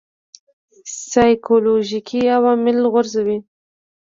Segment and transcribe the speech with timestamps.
[1.11, 3.37] سایکولوژیکي عوامل غورځوي.